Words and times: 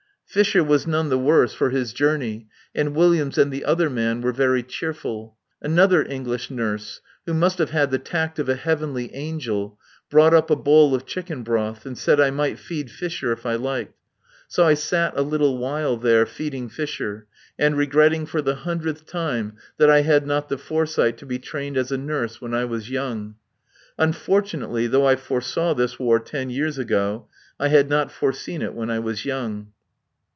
Fisher 0.33 0.63
was 0.63 0.87
none 0.87 1.09
the 1.09 1.17
worse 1.19 1.51
for 1.53 1.71
his 1.71 1.91
journey, 1.91 2.47
and 2.73 2.95
Williams 2.95 3.37
and 3.37 3.51
the 3.51 3.65
other 3.65 3.89
man 3.89 4.21
were 4.21 4.31
very 4.31 4.63
cheerful. 4.63 5.35
Another 5.61 6.05
English 6.07 6.49
nurse, 6.49 7.01
who 7.25 7.33
must 7.33 7.57
have 7.57 7.71
had 7.71 7.91
the 7.91 7.99
tact 7.99 8.39
of 8.39 8.47
a 8.47 8.55
heavenly 8.55 9.13
angel, 9.13 9.77
brought 10.09 10.33
up 10.33 10.49
a 10.49 10.55
bowl 10.55 10.95
of 10.95 11.05
chicken 11.05 11.43
broth 11.43 11.85
and 11.85 11.97
said 11.97 12.21
I 12.21 12.31
might 12.31 12.57
feed 12.57 12.89
Fisher 12.89 13.33
if 13.33 13.45
I 13.45 13.55
liked. 13.55 13.93
So 14.47 14.63
I 14.65 14.73
sat 14.73 15.11
a 15.17 15.21
little 15.21 15.57
while 15.57 15.97
there, 15.97 16.25
feeding 16.25 16.69
Fisher, 16.69 17.27
and 17.59 17.75
regretting 17.75 18.25
for 18.25 18.41
the 18.41 18.55
hundredth 18.55 19.05
time 19.05 19.57
that 19.75 19.89
I 19.89 19.99
had 20.03 20.25
not 20.25 20.43
had 20.43 20.49
the 20.51 20.57
foresight 20.57 21.17
to 21.17 21.25
be 21.25 21.39
trained 21.39 21.75
as 21.75 21.91
a 21.91 21.97
nurse 21.97 22.39
when 22.39 22.53
I 22.53 22.63
was 22.63 22.89
young. 22.89 23.35
Unfortunately, 23.97 24.87
though 24.87 25.05
I 25.05 25.17
foresaw 25.17 25.73
this 25.73 25.99
war 25.99 26.21
ten 26.21 26.49
years 26.49 26.77
ago, 26.77 27.27
I 27.59 27.67
had 27.67 27.89
not 27.89 28.13
foreseen 28.13 28.61
it 28.61 28.73
when 28.73 28.89
I 28.89 28.99
was 28.99 29.25
young. 29.25 29.73